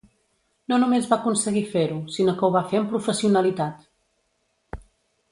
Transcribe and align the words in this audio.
No 0.71 0.77
només 0.83 1.09
va 1.09 1.17
aconseguir 1.17 1.61
fer-ho, 1.73 1.97
sinó 2.15 2.33
que 2.39 2.43
ho 2.47 2.49
va 2.55 2.63
fer 2.71 2.79
amb 2.81 2.89
professionalitat! 2.93 4.83